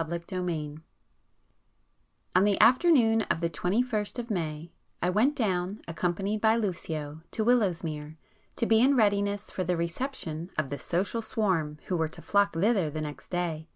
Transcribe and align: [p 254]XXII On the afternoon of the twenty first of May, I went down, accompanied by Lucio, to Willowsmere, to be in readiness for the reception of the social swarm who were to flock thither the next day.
[p 0.00 0.06
254]XXII 0.06 0.78
On 2.34 2.44
the 2.44 2.58
afternoon 2.58 3.20
of 3.24 3.42
the 3.42 3.50
twenty 3.50 3.82
first 3.82 4.18
of 4.18 4.30
May, 4.30 4.72
I 5.02 5.10
went 5.10 5.36
down, 5.36 5.82
accompanied 5.86 6.40
by 6.40 6.56
Lucio, 6.56 7.20
to 7.32 7.44
Willowsmere, 7.44 8.16
to 8.56 8.64
be 8.64 8.80
in 8.80 8.96
readiness 8.96 9.50
for 9.50 9.62
the 9.62 9.76
reception 9.76 10.50
of 10.56 10.70
the 10.70 10.78
social 10.78 11.20
swarm 11.20 11.80
who 11.88 11.98
were 11.98 12.08
to 12.08 12.22
flock 12.22 12.54
thither 12.54 12.88
the 12.88 13.02
next 13.02 13.28
day. 13.28 13.68